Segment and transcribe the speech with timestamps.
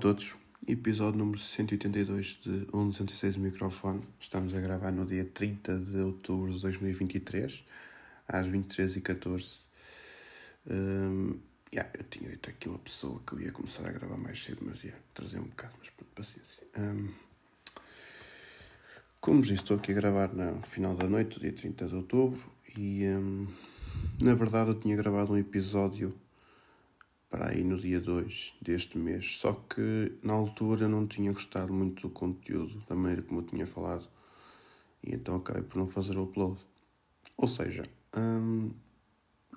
[0.00, 0.34] Todos,
[0.66, 4.00] episódio número 182 de 106 microfone.
[4.18, 7.62] Estamos a gravar no dia 30 de outubro de 2023,
[8.26, 9.58] às 23h14.
[10.70, 11.38] Um,
[11.70, 14.62] yeah, eu tinha dito aqui uma pessoa que eu ia começar a gravar mais cedo,
[14.62, 16.62] mas ia trazer um bocado, mas paciência.
[16.78, 17.08] Um,
[19.20, 22.42] como disse, estou aqui a gravar no final da noite, dia 30 de outubro,
[22.74, 23.46] e um,
[24.22, 26.18] na verdade eu tinha gravado um episódio
[27.30, 29.38] para aí no dia 2 deste mês.
[29.38, 33.66] Só que na altura não tinha gostado muito do conteúdo, da maneira como eu tinha
[33.66, 34.06] falado,
[35.02, 36.60] e então acabei por não fazer o upload.
[37.36, 37.84] Ou seja,
[38.16, 38.72] hum,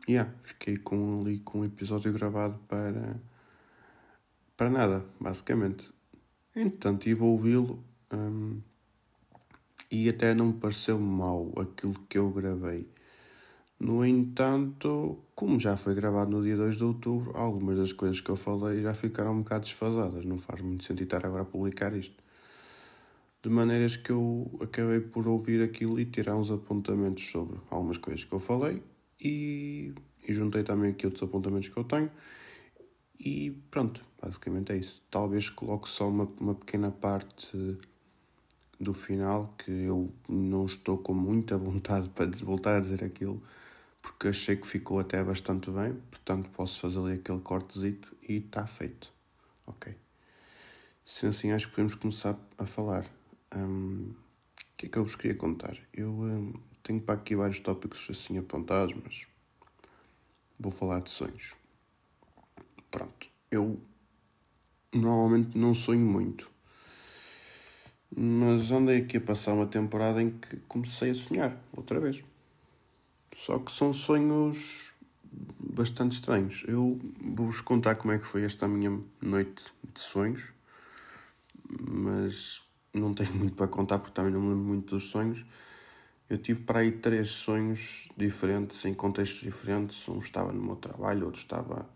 [0.07, 3.19] yeah, fiquei com, ali com um episódio gravado para,
[4.55, 5.91] para nada, basicamente.
[6.55, 7.83] Entretanto, vou ouvi-lo
[8.13, 8.61] hum,
[9.89, 12.87] e até não me pareceu mal aquilo que eu gravei.
[13.83, 18.29] No entanto, como já foi gravado no dia 2 de outubro, algumas das coisas que
[18.29, 20.23] eu falei já ficaram um bocado desfasadas.
[20.23, 22.15] Não faz muito sentido estar agora a publicar isto.
[23.41, 28.23] De maneiras que eu acabei por ouvir aquilo e tirar uns apontamentos sobre algumas coisas
[28.23, 28.81] que eu falei
[29.19, 29.93] e,
[30.25, 32.09] e juntei também aqui outros apontamentos que eu tenho.
[33.19, 35.01] E pronto, basicamente é isso.
[35.11, 37.77] Talvez coloque só uma, uma pequena parte
[38.79, 43.43] do final que eu não estou com muita vontade para voltar a dizer aquilo
[44.03, 48.67] porque achei que ficou até bastante bem, portanto posso fazer ali aquele cortezito e está
[48.67, 49.11] feito.
[49.65, 49.95] Ok.
[51.05, 53.09] Se assim, acho que podemos começar a falar.
[53.55, 55.77] Um, o que é que eu vos queria contar?
[55.93, 59.25] Eu um, tenho para aqui vários tópicos assim apontados, mas
[60.59, 61.55] vou falar de sonhos.
[62.91, 63.29] Pronto.
[63.49, 63.79] Eu
[64.93, 66.51] normalmente não sonho muito.
[68.15, 72.23] Mas andei aqui a passar uma temporada em que comecei a sonhar outra vez.
[73.35, 74.93] Só que são sonhos
[75.59, 76.63] bastante estranhos.
[76.67, 80.43] Eu vou-vos contar como é que foi esta minha noite de sonhos,
[81.67, 82.63] mas
[82.93, 85.45] não tenho muito para contar porque também não me lembro muito dos sonhos.
[86.29, 90.07] Eu tive para aí três sonhos diferentes, em contextos diferentes.
[90.07, 91.89] Um estava no meu trabalho, outro estava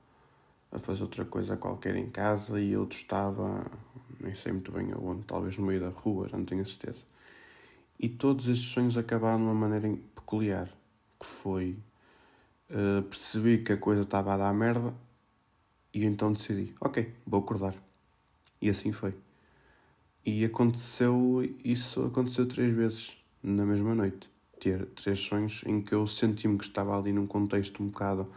[0.72, 3.66] a fazer outra coisa qualquer em casa e outro estava,
[4.20, 7.06] nem sei muito bem aonde, talvez no meio da rua, já não tenho certeza.
[8.00, 10.77] E todos estes sonhos acabaram de uma maneira peculiar
[11.20, 11.80] que foi
[12.70, 14.94] uh, percebi que a coisa estava a dar merda
[15.94, 17.76] e então decidi, ok, vou acordar.
[18.62, 19.16] E assim foi.
[20.26, 24.30] E aconteceu, isso aconteceu três vezes na mesma noite.
[24.60, 28.30] Ter três sonhos em que eu senti-me que estava ali num contexto um bocado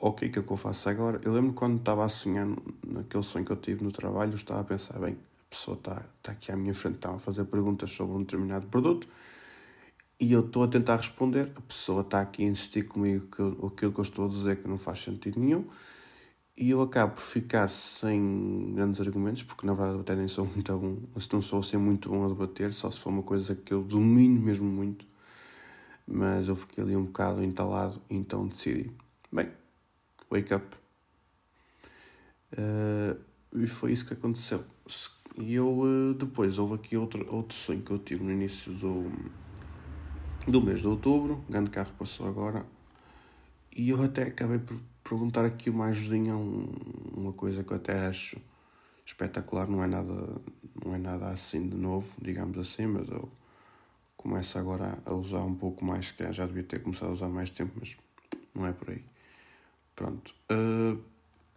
[0.00, 1.20] ok, o que é que eu faço agora?
[1.24, 2.46] Eu lembro quando estava a sonhar
[2.86, 6.32] naquele sonho que eu tive no trabalho, estava a pensar, bem, a pessoa está, está
[6.32, 9.08] aqui à minha frente, está a fazer perguntas sobre um determinado produto,
[10.24, 13.92] e eu estou a tentar responder, a pessoa está aqui a insistir comigo que aquilo
[13.92, 15.66] que eu estou a dizer que não faz sentido nenhum,
[16.56, 20.46] e eu acabo por ficar sem grandes argumentos, porque na verdade eu até nem sou
[20.46, 20.96] muito bom,
[21.30, 24.40] não sou assim muito bom a debater, só se for uma coisa que eu domino
[24.40, 25.06] mesmo muito,
[26.06, 28.90] mas eu fiquei ali um bocado entalado, então decidi,
[29.30, 29.50] bem,
[30.30, 30.64] wake up.
[32.52, 33.20] Uh,
[33.56, 34.64] e foi isso que aconteceu.
[35.36, 39.10] E eu uh, depois houve aqui outro, outro sonho que eu tive no início do
[40.46, 42.66] do mês de outubro, grande carro passou agora,
[43.74, 46.68] e eu até acabei por perguntar aqui uma ajudinha, um,
[47.16, 48.40] uma coisa que eu até acho
[49.04, 50.40] espetacular, não é nada,
[50.84, 53.28] não é nada assim de novo, digamos assim, mas eu
[54.16, 57.50] começo agora a usar um pouco mais, que já devia ter começado a usar mais
[57.50, 57.96] tempo, mas
[58.54, 59.04] não é por aí.
[59.94, 60.34] Pronto.
[60.50, 60.98] Uh,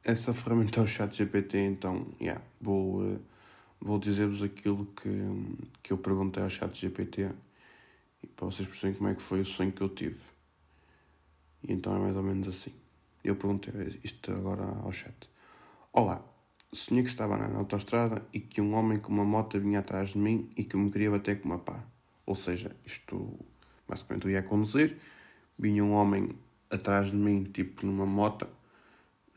[0.03, 3.19] essa ferramenta é o chat GPT, então, yeah, vou, uh,
[3.79, 5.09] vou dizer-vos aquilo que,
[5.83, 7.31] que eu perguntei ao chat GPT
[8.21, 10.19] e para vocês perceberem como é que foi o sonho que eu tive.
[11.63, 12.73] E então é mais ou menos assim.
[13.23, 15.29] Eu perguntei isto agora ao chat.
[15.91, 16.23] Olá,
[16.71, 20.17] sonhei que estava na autostrada e que um homem com uma moto vinha atrás de
[20.17, 21.83] mim e que me queria bater com uma pá.
[22.25, 23.37] Ou seja, isto
[23.87, 24.97] basicamente eu ia conduzir,
[25.57, 26.29] vinha um homem
[26.69, 28.47] atrás de mim, tipo numa moto,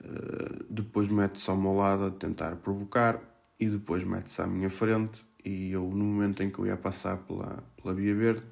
[0.01, 3.21] uh, depois mete-se ao meu lado a tentar provocar
[3.59, 7.19] e depois mete-se à minha frente e eu no momento em que eu ia passar
[7.19, 8.43] pela, pela via verde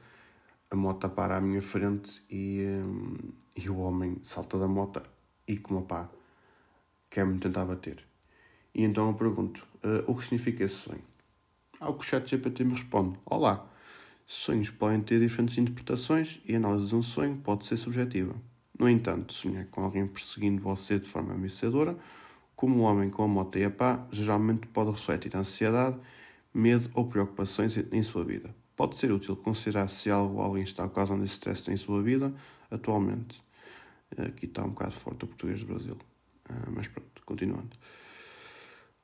[0.70, 3.16] a moto para à minha frente e, um,
[3.56, 5.02] e o homem salta da moto
[5.46, 6.10] e com uma pá
[7.10, 8.04] quer-me tentar bater.
[8.74, 11.02] E então eu pergunto, uh, o que significa esse sonho?
[11.80, 13.66] Ao que o chat GPT me responde, olá,
[14.26, 18.34] sonhos podem ter diferentes interpretações e a análise de um sonho pode ser subjetiva.
[18.78, 21.96] No entanto, sonhar com alguém perseguindo você de forma ameaçadora,
[22.54, 25.96] como o homem com a moto e a pá, geralmente pode refletir ansiedade,
[26.52, 28.54] medo ou preocupações em sua vida.
[28.78, 32.32] Pode ser útil considerar se algo ou alguém está causando esse stress em sua vida
[32.70, 33.42] atualmente.
[34.16, 35.98] Aqui está um bocado forte o português do Brasil.
[36.48, 37.70] Uh, mas pronto, continuando.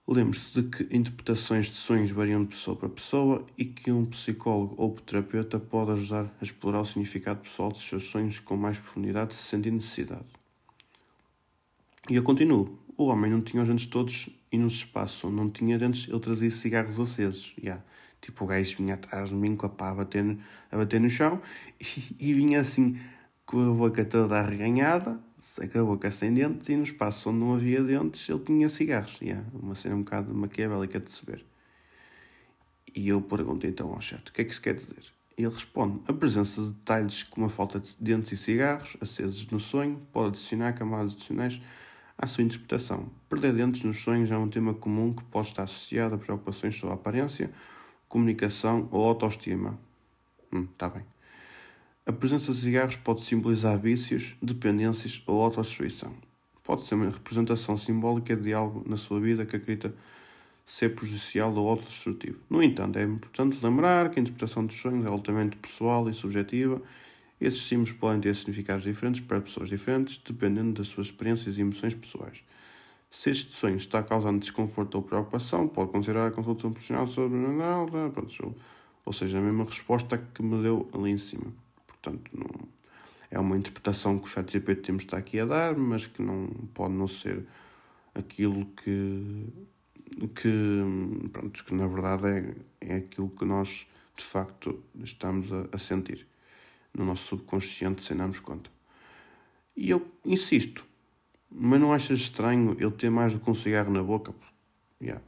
[0.06, 4.76] Lembre-se de que interpretações de sonhos variam de pessoa para pessoa e que um psicólogo
[4.78, 9.34] ou terapeuta pode ajudar a explorar o significado pessoal dos seus sonhos com mais profundidade
[9.34, 10.28] se sentir necessidade.
[12.08, 12.78] E eu continuo.
[12.96, 16.20] O homem não tinha os dentes todos e no espaço onde não tinha dentes ele
[16.20, 17.56] trazia cigarros acesos.
[17.58, 17.82] Yeah.
[18.24, 20.38] Tipo, o gajo vinha atrás de mim com a pá a bater,
[20.72, 21.42] a bater no chão
[21.78, 22.98] e, e vinha assim
[23.44, 25.20] com a boca toda arreganhada,
[25.70, 29.20] com a boca sem dentes e no espaço onde não havia dentes ele tinha cigarros.
[29.20, 29.46] Yeah.
[29.52, 31.44] Uma cena um bocado maquiavélica de se ver.
[32.94, 35.04] E eu pergunto então ao chat, o que é que isso quer dizer?
[35.36, 39.60] Ele responde, a presença de detalhes como a falta de dentes e cigarros acesos no
[39.60, 41.60] sonho pode adicionar camadas adicionais
[42.16, 43.10] à sua interpretação.
[43.28, 46.92] Perder dentes nos sonhos é um tema comum que pode estar associado a preocupações sobre
[46.92, 47.50] a aparência,
[48.14, 49.76] comunicação ou autoestima.
[50.52, 51.02] Hum, tá bem.
[52.06, 56.14] A presença de cigarros pode simbolizar vícios, dependências ou autodestruição.
[56.62, 59.92] Pode ser uma representação simbólica de algo na sua vida que acredita
[60.64, 62.38] ser prejudicial ou autodestrutivo.
[62.48, 66.80] No entanto, é importante lembrar que a interpretação dos sonhos é altamente pessoal e subjetiva
[67.40, 71.92] esses símbolos podem ter significados diferentes para pessoas diferentes, dependendo das suas experiências e emoções
[71.92, 72.44] pessoais.
[73.14, 77.38] Se este sonho está causando desconforto ou preocupação, pode considerar a consulta profissional sobre.
[78.12, 78.56] Pronto,
[79.04, 81.46] ou seja, a mesma resposta que me deu ali em cima.
[81.86, 82.68] Portanto, não,
[83.30, 86.48] é uma interpretação que o chat GPT temos está aqui a dar, mas que não
[86.74, 87.46] pode não ser
[88.16, 89.46] aquilo que,
[90.34, 90.82] que,
[91.30, 96.26] pronto, que na verdade é, é aquilo que nós de facto estamos a, a sentir
[96.92, 98.68] no nosso subconsciente sem darmos conta.
[99.76, 100.84] E eu insisto,
[101.54, 104.34] mas não achas estranho ele ter mais do que um cigarro na boca?
[105.00, 105.22] Yeah.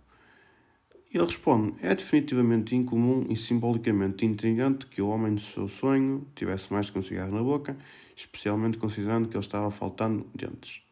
[1.13, 6.73] Ele responde: é definitivamente incomum e simbolicamente intrigante que o homem do seu sonho tivesse
[6.73, 7.77] mais que um cigarro na boca,
[8.17, 10.83] especialmente considerando que ele estava faltando dentes.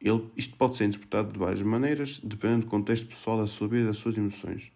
[0.00, 3.84] Ele, isto pode ser interpretado de várias maneiras, dependendo do contexto pessoal da sua vida
[3.84, 4.70] e das suas emoções.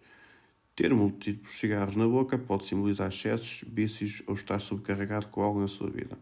[0.75, 5.67] Ter múltiplos cigarros na boca pode simbolizar excessos, vícios ou estar subcarregado com algo na
[5.67, 6.17] sua vida.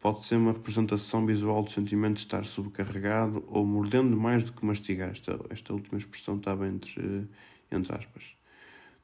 [0.00, 4.64] Pode ser uma representação visual do sentimento de estar subcarregado ou mordendo mais do que
[4.64, 5.10] mastigar.
[5.10, 7.28] Esta, esta última expressão estava entre,
[7.70, 8.34] entre aspas.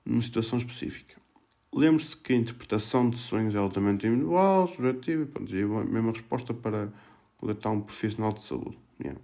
[0.06, 1.14] Numa situação específica.
[1.70, 6.54] Lembre-se que a interpretação de sonhos é altamente individual, subjetiva e pronto, a mesma resposta
[6.54, 6.90] para
[7.36, 8.78] coletar um profissional de saúde.
[8.98, 9.20] Yeah.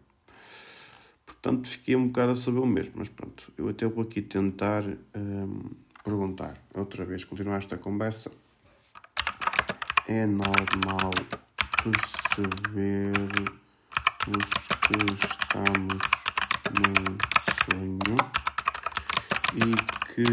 [1.25, 4.85] Portanto, fiquei um bocado a saber o mesmo, mas pronto, eu até vou aqui tentar
[5.17, 5.71] um,
[6.05, 8.31] perguntar outra vez, continuar esta conversa.
[10.07, 11.13] É normal
[11.83, 13.13] perceber
[14.29, 14.47] os
[14.87, 16.03] que estamos
[16.79, 17.05] num
[17.65, 18.17] sonho
[19.55, 19.67] e
[20.15, 20.33] que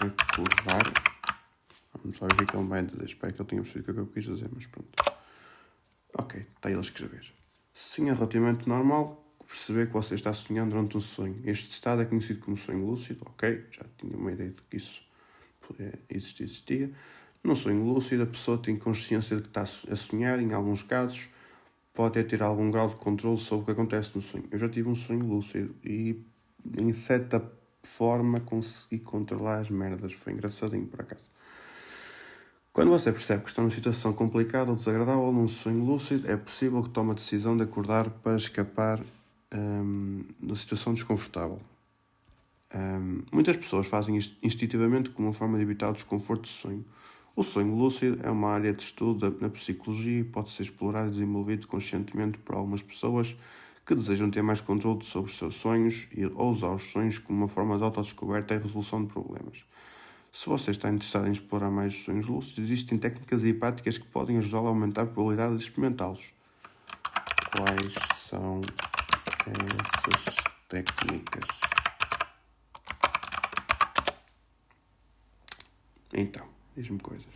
[0.00, 1.07] acordar.
[2.20, 3.04] Lá ver o que é um bem dizer.
[3.04, 4.88] Espero que ele tenha percebido o que eu quis dizer, mas pronto.
[6.14, 7.32] Ok, está ele a escrever.
[7.74, 11.40] Sim, é relativamente normal perceber que você está sonhando durante um sonho.
[11.44, 13.64] Este estado é conhecido como sonho lúcido, ok?
[13.70, 15.00] Já tinha uma ideia de que isso
[15.60, 16.92] podia existir, existia.
[17.42, 21.28] No sonho lúcido, a pessoa tem consciência de que está a sonhar, em alguns casos,
[21.94, 24.44] pode até ter algum grau de controle sobre o que acontece no sonho.
[24.50, 26.22] Eu já tive um sonho lúcido e,
[26.78, 27.40] em certa
[27.82, 30.12] forma, consegui controlar as merdas.
[30.12, 31.24] Foi engraçadinho, por acaso.
[32.78, 36.80] Quando você percebe que está numa situação complicada ou desagradável num sonho lúcido, é possível
[36.80, 39.00] que tome a decisão de acordar para escapar
[39.52, 41.60] um, da situação desconfortável.
[42.72, 46.84] Um, muitas pessoas fazem isto instintivamente como uma forma de evitar o desconforto do sonho.
[47.34, 51.10] O sonho lúcido é uma área de estudo na psicologia e pode ser explorado e
[51.10, 53.36] desenvolvido conscientemente por algumas pessoas
[53.84, 57.40] que desejam ter mais controle sobre os seus sonhos e, ou usar os sonhos como
[57.40, 59.64] uma forma de autodescoberta e resolução de problemas.
[60.32, 64.06] Se você está interessado em explorar mais os sonhos lúcidos, existem técnicas e práticas que
[64.06, 66.32] podem ajudá-lo a aumentar a probabilidade de experimentá-los.
[67.56, 67.94] Quais
[68.28, 68.60] são
[69.46, 70.36] essas
[70.68, 71.48] técnicas?
[76.12, 77.26] Então, Diz-me coisas.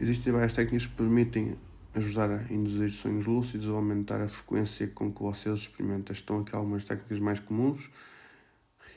[0.00, 1.56] Existem várias técnicas que permitem
[1.94, 6.12] ajudar a induzir sonhos lúcidos ou aumentar a frequência com que vocês experimentam.
[6.12, 7.88] Estão aqui algumas técnicas mais comuns.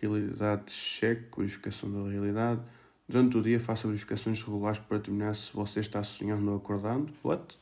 [0.02, 2.62] Realidade check, verificação da realidade.
[3.08, 7.14] Durante o dia faça verificações regulares para determinar se você está sonhando ou acordando.
[7.24, 7.58] What?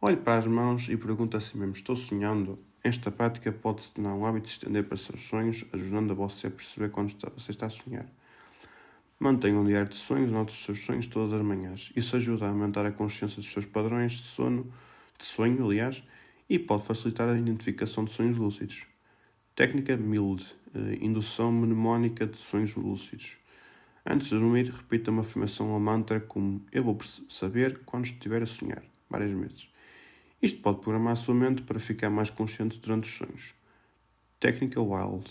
[0.00, 2.58] Olhe para as mãos e pergunte a si mesmo: Estou sonhando?
[2.82, 6.48] Esta prática pode se tornar um hábito de estender para seus sonhos, ajudando a você
[6.48, 8.06] a perceber quando está, você está a sonhar.
[9.18, 11.92] Mantenha um diário de sonhos, note os seus sonhos todas as manhãs.
[11.94, 14.70] Isso ajuda a aumentar a consciência dos seus padrões de sono,
[15.16, 16.02] de sonho, aliás,
[16.50, 18.86] e pode facilitar a identificação de sonhos lúcidos.
[19.54, 20.44] Técnica MILD,
[21.00, 23.36] indução mnemónica de sonhos lúcidos.
[24.06, 28.46] Antes de dormir, repita uma afirmação ou mantra como Eu vou saber quando estiver a
[28.46, 29.68] sonhar, várias vezes.
[30.42, 33.54] Isto pode programar a sua mente para ficar mais consciente durante os sonhos.
[34.38, 35.30] Técnica Wild.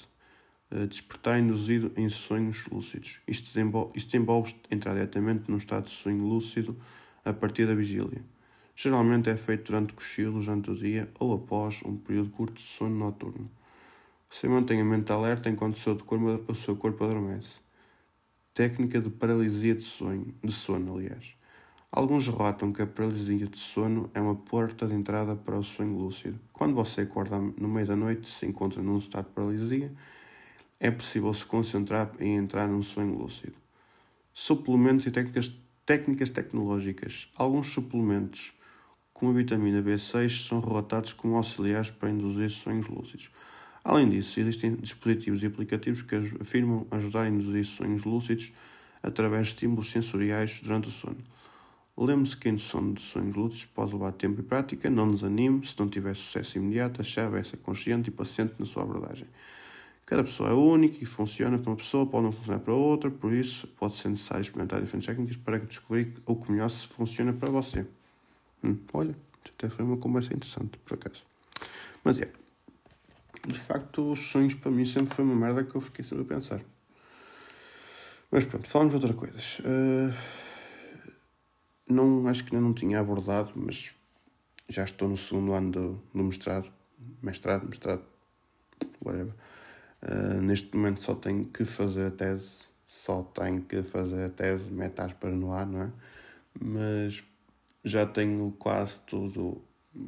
[0.72, 3.20] Uh, despertar induzido em sonhos lúcidos.
[3.28, 6.76] Isto, desenvolve, isto envolve entrar diretamente num estado de sonho lúcido
[7.24, 8.24] a partir da vigília.
[8.76, 12.98] Geralmente é feito durante cochilos durante o dia ou após um período curto de sono
[12.98, 13.52] noturno.
[14.34, 17.60] Você mantém a mente alerta enquanto o seu corpo, o seu corpo adormece.
[18.52, 21.36] Técnica de paralisia de, sonho, de sono, aliás.
[21.92, 25.96] Alguns relatam que a paralisia de sono é uma porta de entrada para o sonho
[25.96, 26.40] lúcido.
[26.52, 29.94] Quando você acorda no meio da noite e se encontra num estado de paralisia,
[30.80, 33.54] é possível se concentrar e entrar num sonho lúcido.
[34.34, 35.52] Suplementos e técnicas,
[35.86, 37.30] técnicas tecnológicas.
[37.36, 38.52] Alguns suplementos,
[39.14, 43.30] como a vitamina B6, são relatados como auxiliares para induzir sonhos lúcidos.
[43.84, 48.54] Além disso, existem dispositivos e aplicativos que afirmam ajudar a induzir sonhos lúcidos
[49.02, 51.18] através de estímulos sensoriais durante o sono.
[51.98, 55.78] Lembre-se que a indução de sonhos lúcidos pode levar tempo e prática, não desanime se
[55.78, 59.28] não tiver sucesso imediato, a chave é ser consciente e paciente na sua abordagem.
[60.06, 63.32] Cada pessoa é única e funciona para uma pessoa, pode não funcionar para outra, por
[63.32, 67.50] isso pode ser necessário experimentar diferentes técnicas para descobrir o que melhor se funciona para
[67.50, 67.86] você.
[68.64, 69.16] Hum, olha,
[69.48, 71.24] até foi uma conversa interessante, por acaso.
[72.04, 72.30] Mas é,
[73.48, 76.28] de facto, os sonhos para mim sempre foi uma merda que eu fiquei sempre a
[76.28, 76.62] pensar.
[78.32, 79.60] Mas pronto, falamos de outras coisas.
[79.60, 80.14] Uh,
[81.88, 83.94] não, acho que ainda não tinha abordado, mas
[84.70, 86.72] já estou no segundo ano do, do mestrado,
[87.22, 88.02] mestrado, mestrado,
[89.04, 89.34] whatever.
[90.02, 94.72] Uh, neste momento só tenho que fazer a tese, só tenho que fazer a tese,
[94.72, 95.92] metas para no ar, não é?
[96.60, 97.24] Mas
[97.84, 99.62] já tenho quase tudo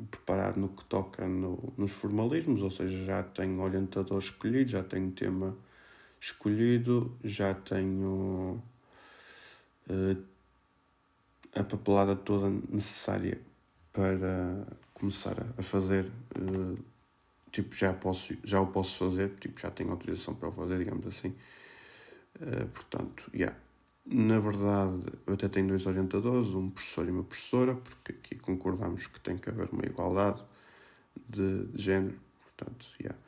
[0.09, 5.11] preparado no que toca no, nos formalismos, ou seja, já tenho orientador escolhido, já tenho
[5.11, 5.55] tema
[6.19, 8.61] escolhido, já tenho
[9.89, 10.23] uh,
[11.53, 13.39] a papelada toda necessária
[13.93, 16.11] para começar a fazer.
[16.37, 16.77] Uh,
[17.51, 21.05] tipo, já, posso, já o posso fazer, tipo, já tenho autorização para o fazer, digamos
[21.05, 21.35] assim.
[22.41, 23.55] Uh, portanto, yeah.
[24.07, 29.07] Na verdade, eu até tenho dois orientadores, um professor e uma professora, porque aqui concordamos
[29.07, 30.43] que tem que haver uma igualdade
[31.27, 33.19] de, de género, portanto, yeah.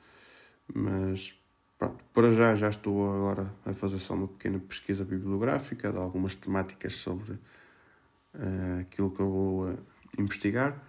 [0.71, 1.35] Mas,
[1.79, 6.35] pronto, para já já estou agora a fazer só uma pequena pesquisa bibliográfica de algumas
[6.35, 9.77] temáticas sobre uh, aquilo que eu vou uh,
[10.19, 10.79] investigar,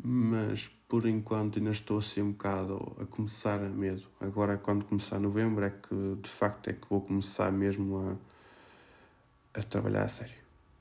[0.00, 4.02] mas por enquanto ainda estou assim um bocado a começar a medo.
[4.20, 8.31] Agora, quando começar novembro, é que de facto é que vou começar mesmo a,
[9.54, 10.34] a trabalhar a sério.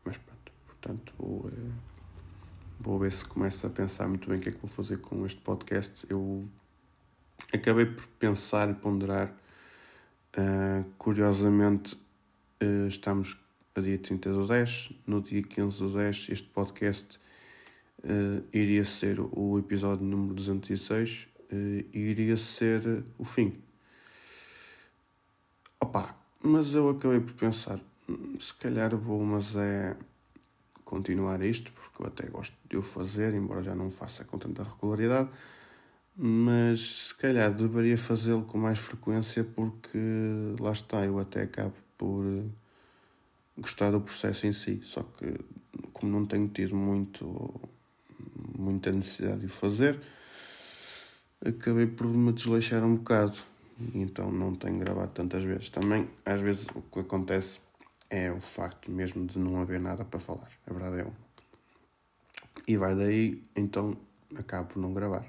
[0.04, 1.74] Mas pronto, portanto, vou, uh,
[2.80, 5.25] vou ver se começo a pensar muito bem o que é que vou fazer com
[5.25, 6.06] este podcast.
[6.10, 6.44] Eu
[7.54, 9.34] acabei por pensar e ponderar.
[10.38, 11.96] Uh, curiosamente,
[12.63, 13.38] uh, estamos
[13.75, 14.94] a dia 30 do 10.
[15.06, 17.20] No dia 15 do 10, este podcast
[18.04, 21.56] uh, iria ser o episódio número 206 uh,
[21.94, 23.54] e iria ser o fim.
[25.80, 27.80] Opa, mas eu acabei por pensar,
[28.39, 29.96] se calhar vou, mas é
[30.84, 34.63] continuar isto, porque eu até gosto de o fazer, embora já não faça com tanta
[34.63, 35.30] regularidade,
[36.15, 39.98] mas se calhar deveria fazê-lo com mais frequência, porque
[40.60, 42.25] lá está, eu até acabo por
[43.58, 45.39] gostar do processo em si, só que
[45.94, 47.53] como não tenho tido muito
[48.58, 50.00] muita necessidade de o fazer,
[51.44, 53.38] acabei por me desleixar um bocado
[53.94, 55.70] então não tenho gravado tantas vezes.
[55.70, 57.62] Também, às vezes, o que acontece
[58.12, 60.51] é o facto mesmo de não haver nada para falar.
[60.68, 61.13] A verdade é um.
[62.68, 63.98] E vai daí, então
[64.36, 65.25] acabo por não gravar.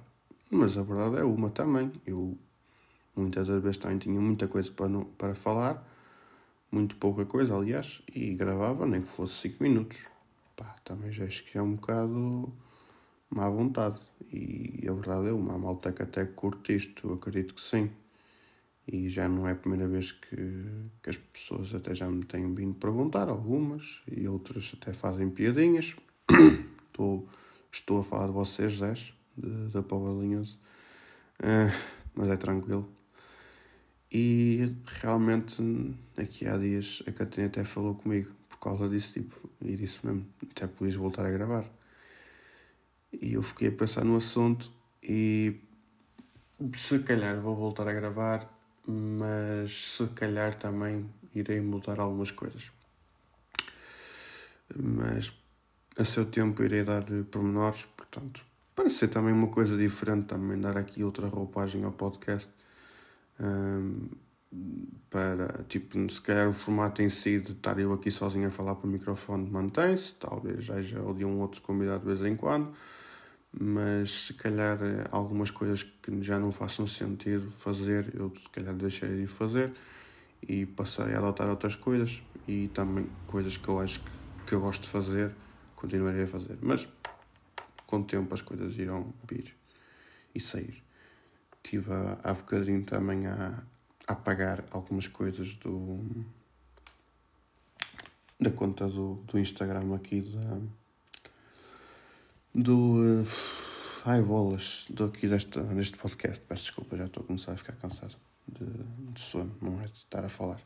[0.50, 1.92] Mas a verdade é uma também.
[2.04, 2.36] Eu
[3.14, 5.88] muitas das vezes também tinha muita coisa para, não, para falar
[6.70, 10.00] muito pouca coisa, aliás, e gravava, nem que fosse 5 minutos.
[10.56, 12.52] Pá, também já acho que é um bocado
[13.30, 14.00] má vontade.
[14.32, 17.90] E a verdade é uma, a malta que até curte isto, eu acredito que sim.
[18.86, 20.36] E já não é a primeira vez que,
[21.02, 25.94] que as pessoas até já me têm vindo perguntar, algumas, e outras até fazem piadinhas.
[26.88, 27.28] estou,
[27.70, 28.94] estou a falar de vocês, Zé,
[29.72, 30.12] da Paula.
[30.12, 30.52] Uh,
[32.14, 32.88] mas é tranquilo.
[34.10, 35.62] E realmente,
[36.18, 40.26] aqui há dias, a Catarina até falou comigo por causa disso, tipo, e disse mesmo,
[40.50, 41.64] até podias voltar a gravar.
[43.12, 44.70] E eu fiquei a pensar no assunto
[45.02, 45.60] e
[46.76, 52.72] se calhar vou voltar a gravar, mas se calhar também irei mudar algumas coisas.
[54.76, 55.32] Mas
[55.98, 60.76] a seu tempo irei dar pormenores, portanto, para ser também uma coisa diferente, também dar
[60.76, 62.50] aqui outra roupagem ao podcast
[63.40, 64.08] Um,
[65.08, 68.74] para, tipo, se calhar o formato em si de estar eu aqui sozinho a falar
[68.74, 72.72] para o microfone mantém-se, talvez haja de um outro convidado de vez em quando,
[73.52, 78.74] mas se calhar eh, algumas coisas que já não façam sentido fazer, eu se calhar
[78.74, 79.72] deixarei de fazer
[80.48, 84.10] e passarei a adotar outras coisas e também coisas que eu acho que,
[84.46, 85.34] que eu gosto de fazer,
[85.76, 86.58] continuarei a fazer.
[86.62, 86.88] Mas
[87.86, 89.54] com o tempo as coisas irão vir
[90.34, 90.82] e sair.
[91.62, 91.92] Estive
[92.24, 93.62] há bocadinho também a,
[94.08, 96.24] apagar algumas coisas do
[98.40, 100.60] da conta do, do Instagram aqui da
[102.54, 103.26] do uh,
[104.04, 107.74] ai bolas do aqui deste, deste podcast peço desculpa já estou a começar a ficar
[107.74, 108.14] cansado
[108.46, 108.66] de,
[109.12, 110.60] de sono não é de estar a falar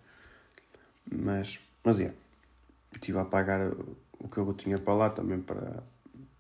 [1.11, 2.15] mas mas é
[2.93, 3.71] estive a apagar
[4.19, 5.83] o que eu tinha para lá também para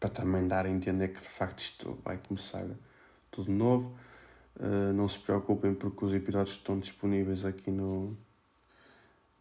[0.00, 2.66] para também dar a entender que de facto isto vai começar
[3.30, 3.96] tudo novo
[4.58, 8.16] Uh, não se preocupem porque os episódios estão disponíveis aqui no.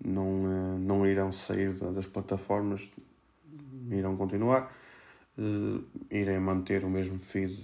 [0.03, 2.91] Não, uh, não irão sair das plataformas,
[3.89, 4.75] irão continuar.
[5.37, 7.61] Uh, irei manter o mesmo feed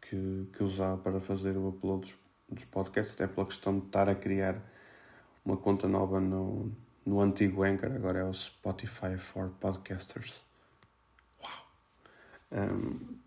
[0.00, 2.18] que, que usava para fazer o upload dos,
[2.48, 4.60] dos podcasts, até pela questão de estar a criar
[5.44, 6.72] uma conta nova no,
[7.04, 10.44] no antigo Anchor, agora é o Spotify for Podcasters.
[11.42, 11.66] Uau!
[12.52, 13.24] Um,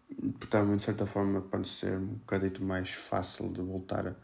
[0.49, 4.15] também de certa forma para ser um bocadito mais fácil de voltar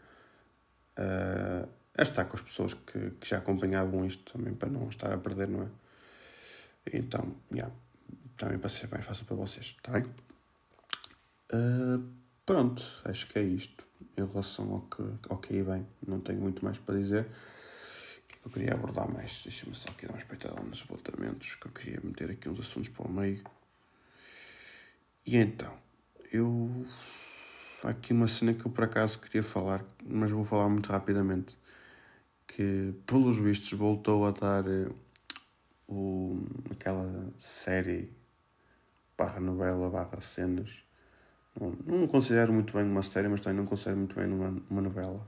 [0.96, 5.18] a, estar com as pessoas que, que já acompanhavam isto também para não estar a
[5.18, 5.68] perder, não é?
[6.92, 7.72] Então, yeah,
[8.36, 10.04] também para ser mais fácil para vocês, está bem?
[11.52, 12.04] Uh,
[12.44, 15.86] pronto, acho que é isto em relação ao que, ao que aí vem.
[16.06, 17.26] Não tenho muito mais para dizer.
[18.44, 22.00] Eu queria abordar mais, deixa-me só aqui dar uma espreitada nos apontamentos, que eu queria
[22.02, 23.42] meter aqui uns assuntos para o meio.
[25.26, 25.72] E então,
[26.30, 26.86] eu.
[27.82, 31.56] Há aqui uma cena que eu por acaso queria falar, mas vou falar muito rapidamente.
[32.46, 34.94] Que, pelos vistos, voltou a dar uh,
[35.88, 38.10] o, aquela série
[39.16, 40.70] barra novela, barra cenas.
[41.58, 44.80] Não, não considero muito bem uma série, mas também não considero muito bem uma, uma
[44.80, 45.26] novela.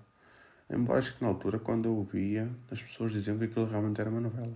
[0.68, 4.10] Embora acho que na altura, quando eu ouvia, as pessoas diziam que aquilo realmente era
[4.10, 4.54] uma novela.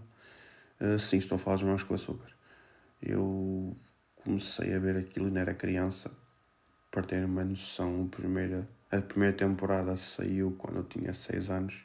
[0.80, 2.30] Uh, sim, estou a falar de Mãos com Açúcar.
[3.00, 3.76] Eu
[4.16, 6.10] comecei a ver aquilo e não era criança
[6.90, 11.84] para ter uma noção, a primeira, a primeira temporada saiu quando eu tinha 6 anos,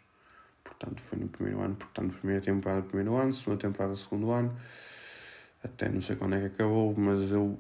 [0.64, 4.56] portanto foi no primeiro ano, portanto primeira temporada primeiro ano, segunda temporada segundo ano,
[5.66, 7.60] até não sei quando é que acabou, mas eu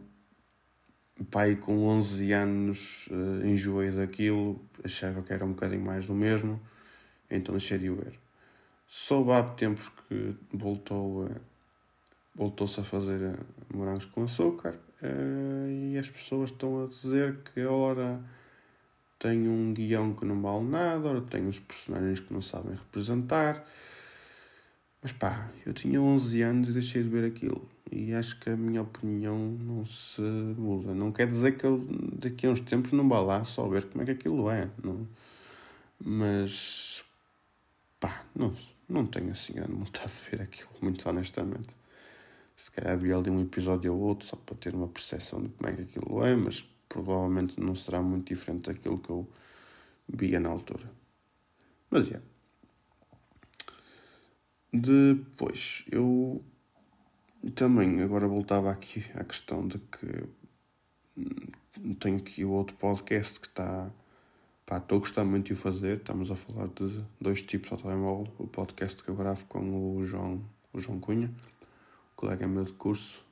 [1.32, 6.62] pai com 11 anos uh, enjoei daquilo, achava que era um bocadinho mais do mesmo,
[7.30, 8.20] então deixei de o ver.
[8.88, 11.30] Soube há tempos que voltou
[12.36, 13.36] voltou-se a fazer eh,
[13.74, 18.20] morangos com açúcar Uh, e as pessoas estão a dizer que ora
[19.20, 23.63] tem um guião que não vale nada, ora tem uns personagens que não sabem representar.
[25.02, 27.70] Mas pá, eu tinha 11 anos e deixei de ver aquilo.
[27.91, 30.93] E acho que a minha opinião não se muda.
[30.93, 34.02] Não quer dizer que eu daqui a uns tempos não vá lá só ver como
[34.04, 34.69] é que aquilo é.
[34.84, 35.08] Não.
[36.00, 37.04] Mas
[38.00, 38.54] pá, não,
[38.89, 41.76] não tenho assim grande vontade de ver aquilo, muito honestamente
[42.56, 45.69] se calhar havia ali um episódio ou outro só para ter uma percepção de como
[45.69, 49.30] é que aquilo é, mas provavelmente não será muito diferente daquilo que eu
[50.08, 50.89] via na altura.
[51.89, 52.21] Mas é.
[54.71, 56.43] Depois, eu
[57.51, 60.27] também agora voltava aqui à questão de que
[61.99, 63.89] tenho aqui o outro podcast que está.
[64.65, 65.97] Pá, estou a gostar muito de o fazer.
[65.97, 68.34] Estamos a falar de dois tipos ao telemóvel.
[68.39, 71.31] O podcast que eu gravo com o João, o João Cunha
[72.15, 73.23] colega meu de curso,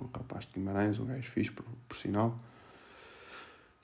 [0.00, 2.36] um rapaz de Guimarães, um gajo fixe, por, por sinal.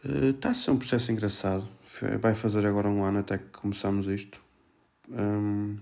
[0.04, 1.68] Está uh, a ser um processo engraçado.
[2.20, 4.40] Vai fazer agora um ano até que começamos isto.
[5.08, 5.76] Um,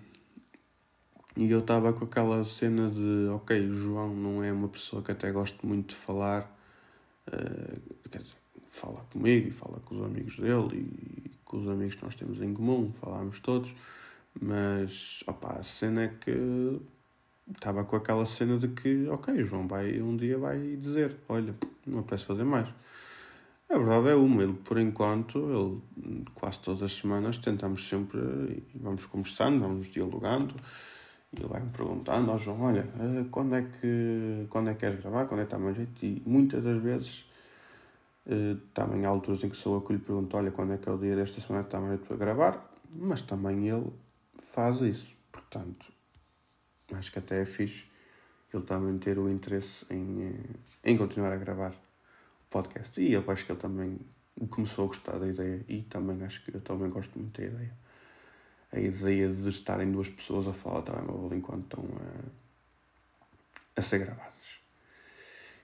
[1.37, 5.11] e eu estava com aquela cena de, ok, o João não é uma pessoa que
[5.11, 6.43] até gosto muito de falar,
[7.29, 11.97] uh, quer dizer, fala comigo e fala com os amigos dele e com os amigos
[11.97, 13.75] que nós temos em comum, falámos todos,
[14.41, 16.81] mas opa, a cena é que
[17.53, 21.55] estava com aquela cena de que, ok, o João vai, um dia vai dizer: Olha,
[21.87, 22.69] não apetece fazer mais.
[23.69, 29.07] A verdade é uma, ele por enquanto, ele quase todas as semanas tentamos sempre, vamos
[29.07, 30.55] conversando, vamos dialogando,
[31.41, 35.01] ele vai-me perguntando ao oh, João, olha, eh, quando é que quando é que queres
[35.01, 36.05] gravar, quando é que está mais jeito?
[36.05, 37.31] E muitas das vezes,
[38.27, 40.89] eh, também há alturas em que sou eu que lhe pergunto, olha, quando é que
[40.89, 43.93] é o dia desta semana que está mais jeito para gravar, mas também ele
[44.39, 45.09] faz isso.
[45.33, 45.87] Portanto,
[46.93, 47.85] acho que até é fixe
[48.57, 53.01] ele também ter o interesse em, eh, em continuar a gravar o podcast.
[53.01, 53.99] E eu acho que ele também
[54.51, 57.73] começou a gostar da ideia e também acho que eu também gosto muito da ideia.
[58.75, 61.85] A ideia de estarem duas pessoas a falar telemóvel enquanto estão
[63.77, 64.35] a, a ser gravadas.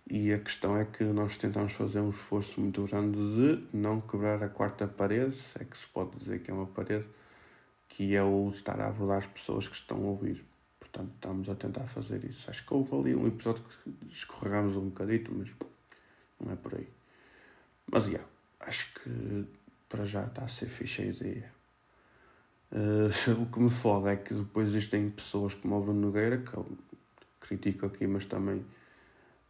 [0.09, 4.43] E a questão é que nós tentamos fazer um esforço muito grande de não quebrar
[4.43, 7.07] a quarta parede, é que se pode dizer que é uma parede,
[7.89, 10.45] que é o estar a abordar as pessoas que estão a ouvir.
[10.79, 12.49] Portanto, estamos a tentar fazer isso.
[12.49, 15.51] Acho que houve ali um episódio que escorregamos um bocadito, mas
[16.41, 16.89] não é por aí.
[17.87, 18.27] Mas, yeah,
[18.61, 19.47] acho que
[19.89, 21.60] para já está a ser fixe a ideia.
[22.73, 23.11] Uh,
[23.43, 26.67] o que me foda é que depois existem pessoas como o Bruno Nogueira, que eu
[27.41, 28.65] critico aqui, mas também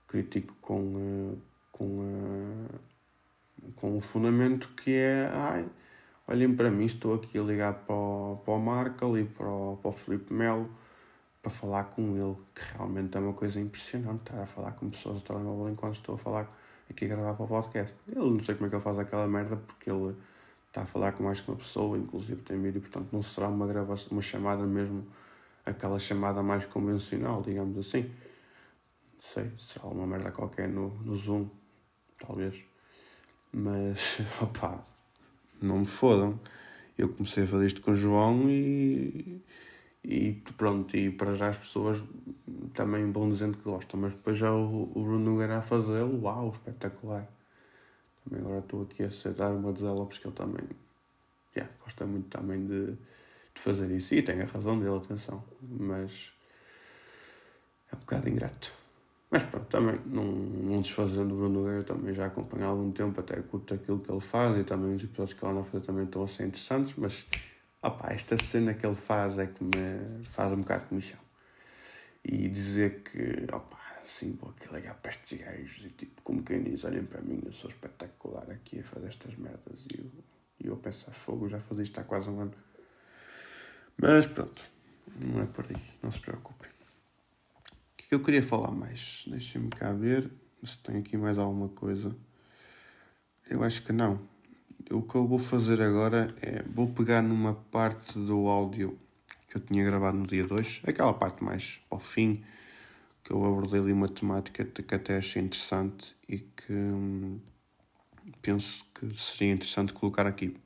[0.09, 1.39] critico com, uh,
[1.71, 2.81] com, uh,
[3.77, 5.67] com um fundamento que é ai,
[6.27, 9.79] olhem para mim, estou aqui a ligar para o, para o Marco e para o,
[9.81, 10.71] para o Felipe Melo
[11.43, 15.23] para falar com ele, que realmente é uma coisa impressionante estar a falar com pessoas
[15.23, 17.97] a telemóvel enquanto estou a falar aqui a gravar para o podcast.
[18.09, 20.15] Ele não sei como é que ele faz aquela merda porque ele
[20.71, 23.67] está a falar com mais que uma pessoa, inclusive tem vídeo, portanto não será uma
[23.67, 25.05] gravação, uma chamada mesmo,
[25.67, 28.03] aquela chamada mais convencional, digamos assim.
[28.03, 31.49] Não sei, será uma merda qualquer no, no Zoom,
[32.19, 32.63] talvez.
[33.53, 34.81] Mas, opá,
[35.61, 36.39] não me fodam.
[36.97, 39.43] Eu comecei a fazer isto com o João e
[40.03, 42.03] e pronto, e para já as pessoas
[42.73, 46.51] também vão dizendo que gostam, mas depois já o, o Bruno Nogueira a fazê-lo, uau,
[46.51, 47.29] espetacular.
[48.25, 50.65] Também agora estou aqui a aceitar uma desela porque ele também
[51.57, 54.15] yeah, gosta muito também de, de fazer isso.
[54.15, 56.33] E tem a razão dele, atenção, mas
[57.93, 58.73] é um bocado ingrato.
[59.31, 63.21] Mas pronto, também não, não desfazendo o Bruno Nogueira, também já acompanho há algum tempo,
[63.21, 65.87] até curto aquilo que ele faz e também os episódios que ele anda a fazer
[65.87, 67.25] também estão a ser interessantes, mas
[67.83, 71.21] Opa, esta cena que ele faz é que me faz um bocado de comichão.
[72.23, 76.63] E dizer que, opa, assim, vou aqui ligar para estes gajos e tipo, como quem
[76.63, 79.87] diz, olhem para mim, eu sou espetacular aqui a fazer estas merdas.
[79.93, 80.11] E eu,
[80.61, 82.55] e eu penso, fogo, já fazia isto há quase um ano.
[83.97, 84.63] Mas pronto,
[85.19, 86.71] não é por aí, não se preocupem.
[88.11, 90.31] Eu queria falar mais, deixem-me cá ver
[90.65, 92.15] se tem aqui mais alguma coisa.
[93.49, 94.21] Eu acho que não
[94.91, 98.99] o que eu vou fazer agora é vou pegar numa parte do áudio
[99.49, 102.45] que eu tinha gravado no dia 2, aquela parte mais ao fim,
[103.23, 107.41] que eu abordei ali uma temática que até achei interessante e que hum,
[108.43, 110.57] penso que seria interessante colocar aqui.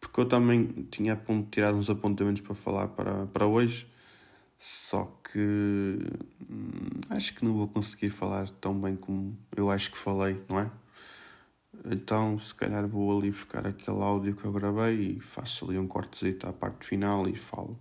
[0.00, 3.86] Porque eu também tinha tirado uns apontamentos para falar para, para hoje,
[4.58, 5.38] só que
[6.48, 10.60] hum, acho que não vou conseguir falar tão bem como eu acho que falei, não
[10.60, 10.70] é?
[11.86, 15.86] Então, se calhar vou ali buscar aquele áudio que eu gravei e faço ali um
[15.86, 17.78] cortezito à parte final e falo.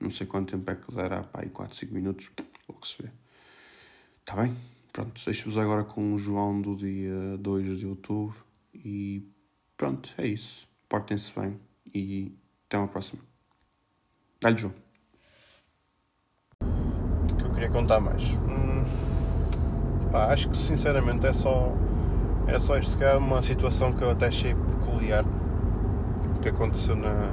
[0.00, 2.30] Não sei quanto tempo é que dará, pá, aí 4, 5 minutos,
[2.68, 3.21] logo se vê.
[4.22, 4.56] Está bem?
[4.92, 9.28] Pronto, deixo-vos agora com o João do dia 2 de outubro e
[9.76, 10.68] pronto, é isso.
[10.88, 11.58] Portem-se bem
[11.94, 12.32] e
[12.66, 13.22] até uma próxima.
[14.40, 14.74] Dá-lhe, João.
[16.62, 18.34] O que eu queria contar mais?
[18.34, 18.84] Hum,
[20.10, 21.74] pá, acho que sinceramente é só
[22.46, 25.24] era só isto, se calhar uma situação que eu até achei peculiar
[26.42, 27.32] que aconteceu na,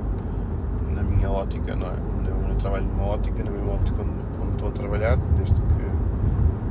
[0.92, 1.96] na minha ótica, não é?
[2.28, 5.99] Eu, eu trabalho numa ótica, na mesma ótica onde, onde estou a trabalhar, desde que,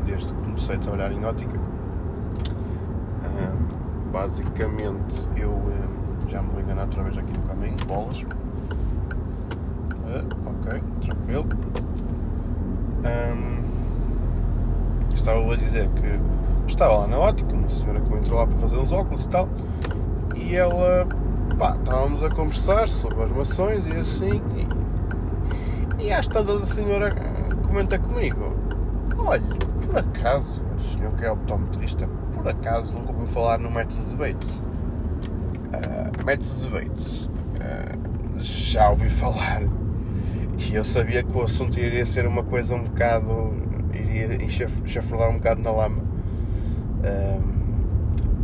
[0.08, 1.58] desde que comecei a trabalhar em ótica.
[3.24, 8.22] Um, basicamente, eu um, já me vou enganar outra vez aqui no caminho, bolas.
[8.22, 8.26] Uh,
[10.46, 11.46] ok, tranquilo.
[13.04, 13.62] Um,
[15.14, 16.18] estava a dizer que
[16.66, 19.46] estava lá na ótica, uma senhora que entrou lá para fazer uns óculos e tal,
[20.34, 21.06] e ela,
[21.58, 24.40] pá, estávamos a conversar sobre armações e assim,
[25.98, 27.10] e, e às tantas a senhora
[27.66, 28.56] comenta comigo:
[29.18, 34.02] Olha, por acaso, o senhor que é optometrista, por acaso nunca ouviu falar no método
[34.02, 34.50] de Bates?
[34.50, 39.62] Uh, método de Bates, uh, já ouvi falar,
[40.58, 43.54] e eu sabia que o assunto iria ser uma coisa um bocado
[43.94, 44.28] iria
[44.84, 46.02] chafurdar um bocado na lama.
[46.98, 47.58] Um,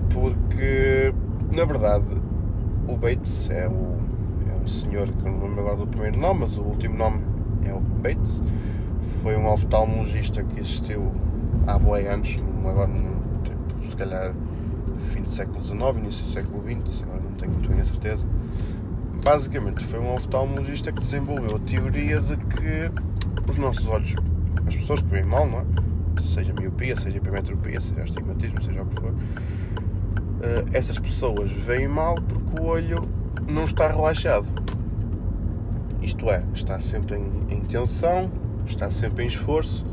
[0.09, 1.12] porque,
[1.52, 2.07] na verdade,
[2.88, 3.96] o Bates é o,
[4.50, 7.20] é um senhor que eu não lembro agora do primeiro nome, mas o último nome
[7.66, 8.40] é o Bates.
[9.22, 11.12] Foi um oftalmologista que existiu
[11.66, 12.90] há boi anos, agora
[13.42, 14.35] tipo, se calhar
[14.98, 18.27] fim do século XIX, início do século XX, agora não tenho muito bem a certeza.
[19.24, 22.90] Basicamente foi um oftalmologista que desenvolveu a teoria de que
[23.50, 24.14] os nossos olhos,
[24.66, 25.64] as pessoas que veem mal, não é?
[26.22, 29.16] seja miopia, seja hipermetropia, seja astigmatismo, seja o que for, uh,
[30.72, 33.09] essas pessoas veem mal porque o olho
[33.50, 34.46] não está relaxado.
[36.00, 38.31] Isto é, está sempre em, em tensão,
[38.66, 39.87] está sempre em esforço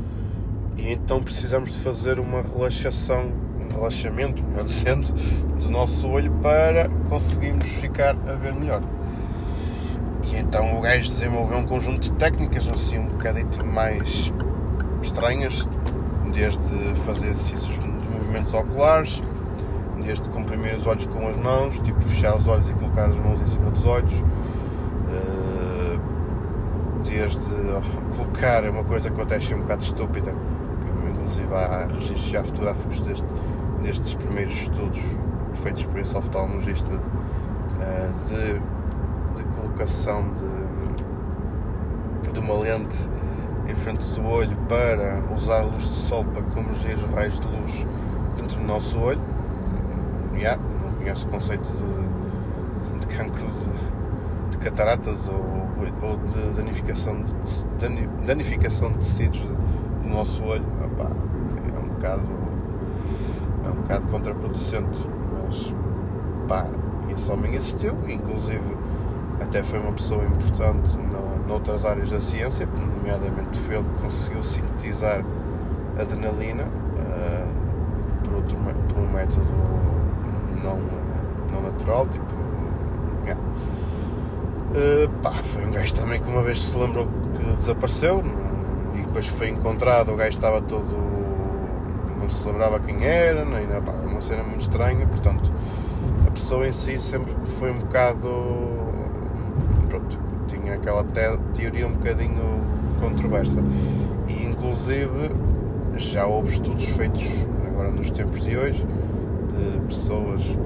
[0.82, 5.12] e então precisamos de fazer uma relaxação, um relaxamento, melhor dizendo,
[5.60, 8.82] do nosso olho para conseguirmos ficar a ver melhor.
[10.24, 14.32] E então o gajo desenvolveu um conjunto de técnicas assim um bocadito mais
[15.00, 15.68] estranhas,
[16.32, 16.60] desde
[17.06, 19.22] fazer exercícios de movimentos oculares,
[20.02, 23.40] desde comprimir os olhos com as mãos, tipo fechar os olhos e colocar as mãos
[23.40, 24.12] em cima dos olhos,
[25.12, 25.98] eh,
[27.04, 27.38] desde
[28.16, 30.34] colocar uma coisa que eu até achei um bocado estúpida,
[31.22, 33.26] inclusive há registros já fotográficos deste,
[33.82, 35.00] destes primeiros estudos
[35.54, 37.00] feitos por esse oftalmologista
[37.80, 38.54] eh, de,
[39.36, 40.24] de colocação
[42.24, 43.08] de, de uma lente
[43.68, 47.46] em frente do olho para usar a luz do sol para convergir os raios de
[47.46, 47.86] luz
[48.36, 49.20] dentro do nosso olho.
[50.34, 55.36] Yeah, não conheço o conceito de, de cancro de, de cataratas ou,
[56.02, 59.81] ou, de danificação de, danificação de tecidos do
[60.12, 60.64] nosso olho.
[60.80, 62.42] É um bocado
[63.64, 65.06] é um bocado contraproducente,
[65.44, 65.74] mas
[66.48, 66.66] pá,
[67.10, 68.76] esse homem assistiu, inclusive
[69.40, 70.96] até foi uma pessoa importante
[71.46, 75.24] noutras áreas da ciência, nomeadamente foi ele que conseguiu sintetizar
[76.00, 78.56] adrenalina uh, por, outro,
[78.88, 79.50] por um método
[80.62, 80.80] não,
[81.52, 82.24] não natural, tipo.
[83.24, 83.40] Yeah.
[84.70, 88.22] Uh, pá, foi um gajo também que uma vez se lembrou que desapareceu
[88.94, 90.96] e depois foi encontrado, o gajo estava todo.
[92.18, 95.52] não se lembrava quem era, nem, pá, uma cena muito estranha, portanto
[96.26, 98.28] a pessoa em si sempre foi um bocado.
[99.88, 102.62] pronto, tinha aquela te teoria um bocadinho
[103.00, 103.62] controversa.
[104.28, 105.30] E inclusive
[105.96, 107.28] já houve estudos feitos
[107.66, 108.86] agora nos tempos de hoje
[109.52, 110.58] de pessoas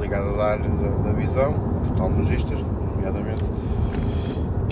[0.00, 3.44] ligadas à área da, da visão, oftalmologistas, nomeadamente,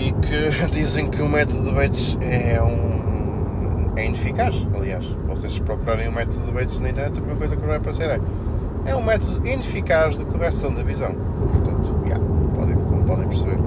[0.01, 4.67] e que dizem que o método de Bates é um é ineficaz.
[4.73, 8.09] Aliás, vocês procurarem o método de Bates na internet, a primeira coisa que vai aparecer
[8.09, 8.19] é
[8.85, 11.13] é um método ineficaz de correção da visão.
[11.13, 12.23] Portanto, yeah,
[12.55, 13.59] podem, como podem perceber.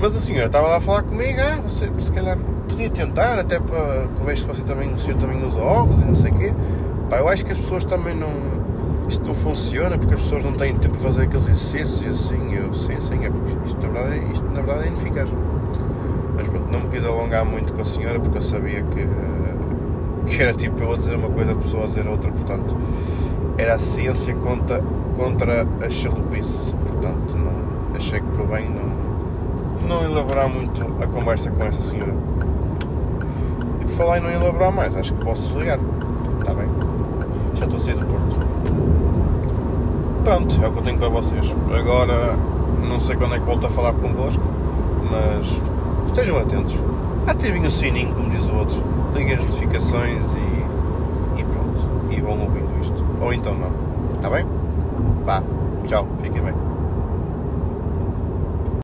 [0.00, 2.36] Mas a senhora estava lá a falar comigo, ah, você se calhar
[2.68, 6.04] podia tentar, até para que vejo que você também, o senhor também usa óculos e
[6.04, 6.52] não sei o quê.
[7.08, 8.65] Pá, eu acho que as pessoas também não.
[9.08, 12.54] Isto não funciona porque as pessoas não têm tempo para fazer aqueles exercícios e assim.
[12.54, 15.28] Eu, sim, sim, é porque isto na verdade, isto, na verdade é ineficaz.
[16.34, 19.08] Mas pronto, não me quis alongar muito com a senhora porque eu sabia que,
[20.26, 22.76] que era tipo eu a dizer uma coisa, a pessoa a dizer outra, portanto
[23.58, 24.82] era a ciência contra,
[25.16, 26.74] contra a chalupice.
[26.74, 32.14] Portanto, não, achei que por bem não, não elaborar muito a conversa com essa senhora.
[33.80, 35.78] E por falar em não elaborar mais, acho que posso desligar.
[36.40, 36.68] Está bem?
[37.54, 38.55] Já estou a sair do Porto.
[40.26, 41.54] Pronto, é o que eu tenho para vocês.
[41.72, 42.36] Agora
[42.88, 44.42] não sei quando é que volto a falar convosco,
[45.08, 45.62] mas
[46.04, 46.74] estejam atentos.
[47.28, 48.82] Ativem o sininho, como diz o outro.
[49.14, 51.80] Liguem as notificações e, e pronto.
[52.10, 53.06] E vão ouvindo isto.
[53.20, 53.70] Ou então não.
[54.16, 54.44] Está bem?
[55.24, 55.44] Vá.
[55.86, 56.08] Tchau.
[56.20, 56.65] Fiquem bem.